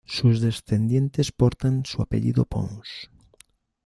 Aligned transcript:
Sus 0.07 0.41
descendientes 0.41 1.31
portan 1.31 1.85
su 1.85 2.01
apellido 2.01 2.43
Pons. 2.45 3.07